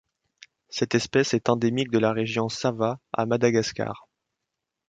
[0.69, 4.07] Cette espèce est endémique de la région Sava à Madagascar.